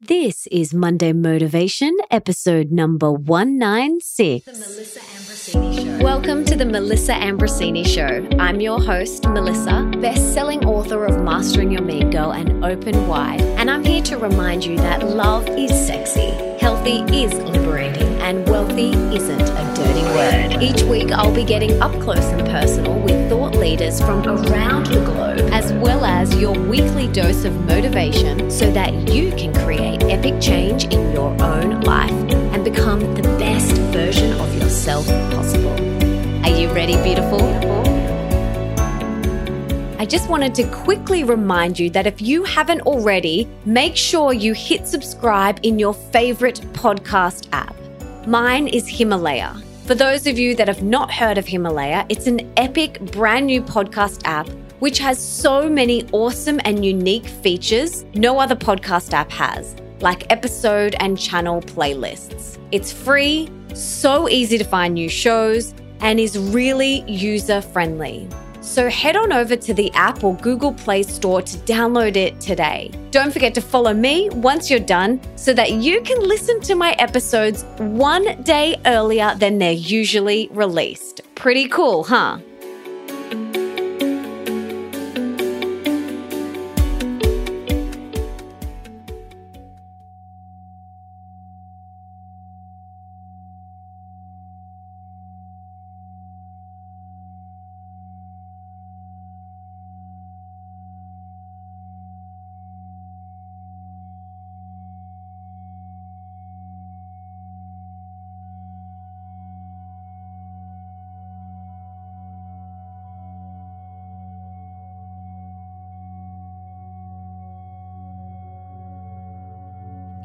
This 0.00 0.46
is 0.52 0.72
Monday 0.72 1.12
Motivation, 1.12 1.96
episode 2.08 2.70
number 2.70 3.10
196. 3.10 4.44
The 4.44 4.52
Melissa 4.52 5.00
Ambrosini 5.00 5.98
Show. 5.98 6.04
Welcome 6.04 6.44
to 6.44 6.54
the 6.54 6.64
Melissa 6.64 7.14
Ambrosini 7.14 7.84
Show. 7.84 8.28
I'm 8.38 8.60
your 8.60 8.80
host, 8.80 9.26
Melissa, 9.26 9.90
best 10.00 10.32
selling 10.32 10.64
author 10.64 11.04
of 11.04 11.20
Mastering 11.24 11.72
Your 11.72 11.82
Mean 11.82 12.10
Girl 12.10 12.30
and 12.30 12.64
Open 12.64 13.08
Wide. 13.08 13.40
And 13.40 13.68
I'm 13.68 13.84
here 13.84 14.00
to 14.02 14.16
remind 14.18 14.64
you 14.64 14.76
that 14.76 15.04
love 15.04 15.48
is 15.48 15.70
sexy, 15.70 16.30
healthy 16.60 17.00
is 17.12 17.34
liberating, 17.34 18.06
and 18.20 18.48
wealthy 18.48 18.90
isn't 18.92 19.40
a 19.40 19.74
dirty 19.74 20.04
word. 20.14 20.62
Each 20.62 20.82
week, 20.82 21.10
I'll 21.10 21.34
be 21.34 21.44
getting 21.44 21.82
up 21.82 21.90
close 22.00 22.24
and 22.26 22.46
personal 22.46 23.00
with 23.00 23.28
thought 23.28 23.56
leaders 23.56 24.00
from 24.00 24.24
around 24.24 24.86
the 24.86 25.04
globe, 25.04 25.50
as 25.52 25.72
well 25.72 26.04
as 26.04 26.40
your 26.40 26.56
weekly 26.56 27.08
dose 27.08 27.44
of 27.44 27.52
motivation 27.66 28.48
so 28.48 28.70
that 28.70 28.92
you 29.12 29.32
can 29.32 29.52
create 29.52 29.67
change 30.40 30.84
in 30.84 31.12
your 31.12 31.30
own 31.42 31.80
life 31.80 32.10
and 32.52 32.64
become 32.64 33.00
the 33.14 33.22
best 33.38 33.72
version 33.92 34.32
of 34.40 34.54
yourself 34.56 35.06
possible. 35.32 35.72
Are 36.44 36.50
you 36.50 36.68
ready, 36.72 36.96
beautiful? 37.02 37.40
I 39.98 40.06
just 40.06 40.28
wanted 40.28 40.54
to 40.54 40.70
quickly 40.70 41.24
remind 41.24 41.78
you 41.78 41.90
that 41.90 42.06
if 42.06 42.22
you 42.22 42.44
haven't 42.44 42.82
already, 42.82 43.48
make 43.64 43.96
sure 43.96 44.32
you 44.32 44.52
hit 44.54 44.86
subscribe 44.86 45.58
in 45.62 45.78
your 45.78 45.94
favorite 45.94 46.60
podcast 46.72 47.48
app. 47.52 47.74
Mine 48.26 48.68
is 48.68 48.86
Himalaya. 48.86 49.56
For 49.86 49.94
those 49.94 50.26
of 50.26 50.38
you 50.38 50.54
that 50.56 50.68
have 50.68 50.82
not 50.82 51.10
heard 51.10 51.38
of 51.38 51.46
Himalaya, 51.46 52.06
it's 52.08 52.26
an 52.26 52.52
epic 52.56 53.00
brand 53.12 53.46
new 53.46 53.62
podcast 53.62 54.20
app 54.24 54.48
which 54.78 54.98
has 54.98 55.18
so 55.18 55.68
many 55.68 56.06
awesome 56.12 56.60
and 56.64 56.84
unique 56.84 57.26
features 57.26 58.04
no 58.14 58.38
other 58.38 58.54
podcast 58.54 59.12
app 59.12 59.30
has, 59.30 59.74
like 60.00 60.30
episode 60.32 60.94
and 61.00 61.18
channel 61.18 61.60
playlists. 61.60 62.58
It's 62.72 62.92
free, 62.92 63.50
so 63.74 64.28
easy 64.28 64.58
to 64.58 64.64
find 64.64 64.94
new 64.94 65.08
shows, 65.08 65.74
and 66.00 66.20
is 66.20 66.38
really 66.38 67.02
user 67.10 67.60
friendly. 67.60 68.28
So 68.60 68.90
head 68.90 69.16
on 69.16 69.32
over 69.32 69.56
to 69.56 69.72
the 69.72 69.90
app 69.92 70.22
or 70.22 70.36
Google 70.36 70.74
Play 70.74 71.02
Store 71.02 71.40
to 71.40 71.56
download 71.58 72.16
it 72.16 72.38
today. 72.38 72.90
Don't 73.10 73.32
forget 73.32 73.54
to 73.54 73.62
follow 73.62 73.94
me 73.94 74.28
once 74.30 74.70
you're 74.70 74.78
done 74.78 75.20
so 75.36 75.54
that 75.54 75.72
you 75.72 76.02
can 76.02 76.20
listen 76.20 76.60
to 76.62 76.74
my 76.74 76.92
episodes 76.98 77.64
one 77.78 78.42
day 78.42 78.76
earlier 78.84 79.34
than 79.36 79.58
they're 79.58 79.72
usually 79.72 80.48
released. 80.52 81.22
Pretty 81.34 81.66
cool, 81.68 82.04
huh? 82.04 82.38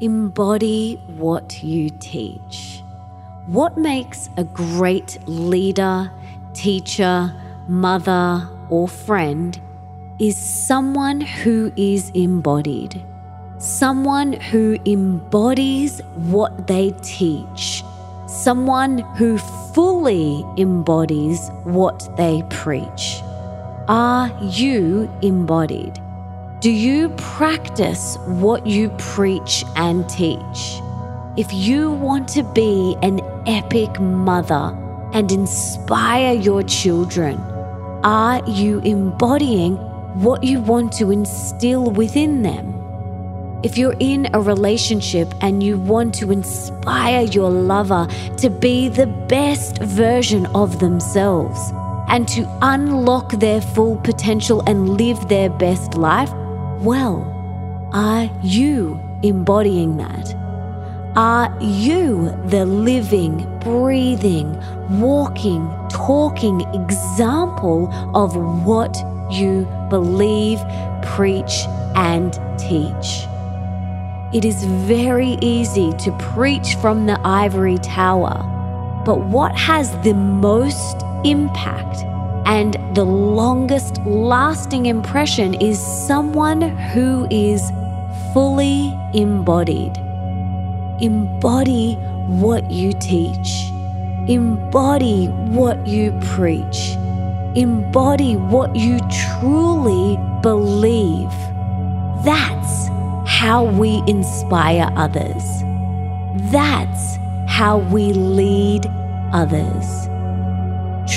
Embody 0.04 1.00
what 1.16 1.62
you 1.62 1.88
teach. 1.88 2.82
What 3.46 3.78
makes 3.78 4.28
a 4.36 4.44
great 4.44 5.16
leader, 5.24 6.12
teacher, 6.52 7.34
mother, 7.68 8.46
or 8.68 8.86
friend 8.86 9.58
is 10.18 10.36
someone 10.36 11.22
who 11.22 11.72
is 11.78 12.10
embodied. 12.10 13.02
Someone 13.56 14.34
who 14.34 14.76
embodies 14.84 16.02
what 16.16 16.66
they 16.66 16.90
teach. 17.00 17.82
Someone 18.26 18.98
who 19.16 19.38
fully 19.72 20.44
embodies 20.58 21.48
what 21.62 22.14
they 22.18 22.42
preach. 22.50 23.22
Are 23.88 24.30
you 24.42 25.10
embodied? 25.22 25.98
Do 26.64 26.70
you 26.70 27.10
practice 27.18 28.16
what 28.24 28.66
you 28.66 28.88
preach 28.96 29.66
and 29.76 30.08
teach? 30.08 30.80
If 31.36 31.52
you 31.52 31.90
want 31.90 32.26
to 32.28 32.42
be 32.42 32.96
an 33.02 33.20
epic 33.46 34.00
mother 34.00 34.74
and 35.12 35.30
inspire 35.30 36.32
your 36.32 36.62
children, 36.62 37.38
are 38.02 38.42
you 38.48 38.78
embodying 38.78 39.76
what 40.22 40.42
you 40.42 40.58
want 40.58 40.92
to 40.92 41.10
instill 41.10 41.90
within 41.90 42.40
them? 42.40 43.60
If 43.62 43.76
you're 43.76 43.96
in 44.00 44.30
a 44.32 44.40
relationship 44.40 45.34
and 45.42 45.62
you 45.62 45.76
want 45.76 46.14
to 46.14 46.32
inspire 46.32 47.26
your 47.26 47.50
lover 47.50 48.08
to 48.38 48.48
be 48.48 48.88
the 48.88 49.08
best 49.28 49.82
version 49.82 50.46
of 50.54 50.78
themselves 50.78 51.60
and 52.08 52.26
to 52.28 52.48
unlock 52.62 53.32
their 53.32 53.60
full 53.60 53.96
potential 53.98 54.62
and 54.66 54.96
live 54.96 55.28
their 55.28 55.50
best 55.50 55.96
life, 55.96 56.32
well, 56.84 57.30
are 57.94 58.28
you 58.42 59.00
embodying 59.22 59.96
that? 59.96 60.34
Are 61.16 61.56
you 61.62 62.30
the 62.48 62.66
living, 62.66 63.58
breathing, 63.60 64.60
walking, 65.00 65.66
talking 65.88 66.60
example 66.74 67.90
of 68.14 68.36
what 68.66 68.96
you 69.30 69.66
believe, 69.88 70.60
preach, 71.02 71.64
and 71.94 72.34
teach? 72.58 73.26
It 74.34 74.44
is 74.44 74.64
very 74.64 75.38
easy 75.40 75.92
to 76.00 76.12
preach 76.18 76.74
from 76.82 77.06
the 77.06 77.18
ivory 77.24 77.78
tower, 77.78 79.02
but 79.06 79.20
what 79.20 79.56
has 79.56 79.90
the 80.02 80.12
most 80.14 81.02
impact 81.24 82.04
and 82.46 82.76
the 82.94 83.04
longest 83.04 83.98
lasting 84.04 84.86
impression 84.86 85.54
is 85.54 85.78
someone 85.78 86.60
who 86.60 87.26
is 87.30 87.70
fully 88.32 88.96
embodied. 89.14 89.96
Embody 91.00 91.94
what 92.26 92.70
you 92.70 92.92
teach, 92.92 93.70
embody 94.28 95.26
what 95.26 95.86
you 95.86 96.12
preach, 96.20 96.92
embody 97.54 98.36
what 98.36 98.74
you 98.76 98.98
truly 99.10 100.16
believe. 100.42 101.32
That's 102.24 102.88
how 103.26 103.64
we 103.64 104.02
inspire 104.06 104.90
others. 104.96 105.44
That's 106.50 107.18
how 107.48 107.78
we 107.78 108.12
lead 108.12 108.86
others. 109.32 110.08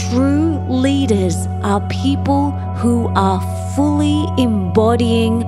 True 0.10 0.60
leaders 0.70 1.48
are 1.64 1.82
people 1.90 2.52
who 2.78 3.08
are 3.16 3.42
fully 3.76 4.26
embodying 4.38 5.42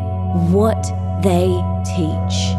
what 0.51 0.83
they 1.23 1.47
teach. 1.85 2.55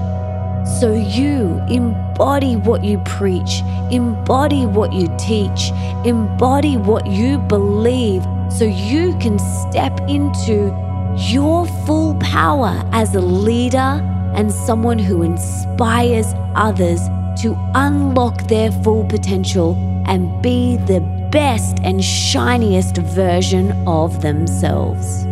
So 0.78 0.94
you 0.94 1.62
embody 1.68 2.56
what 2.56 2.84
you 2.84 2.98
preach, 3.00 3.60
embody 3.90 4.64
what 4.64 4.94
you 4.94 5.14
teach, 5.18 5.72
embody 6.06 6.78
what 6.78 7.06
you 7.06 7.38
believe 7.38 8.24
so 8.50 8.64
you 8.64 9.14
can 9.18 9.38
step 9.38 10.00
into 10.08 10.74
your 11.16 11.66
full 11.84 12.14
power 12.14 12.82
as 12.92 13.14
a 13.14 13.20
leader 13.20 14.00
and 14.34 14.50
someone 14.50 14.98
who 14.98 15.22
inspires 15.22 16.32
others 16.54 17.00
to 17.42 17.54
unlock 17.74 18.42
their 18.44 18.72
full 18.72 19.04
potential 19.04 19.74
and 20.06 20.40
be 20.40 20.78
the 20.78 21.19
best 21.30 21.78
and 21.82 22.04
shiniest 22.04 22.96
version 22.96 23.70
of 23.86 24.20
themselves. 24.20 25.29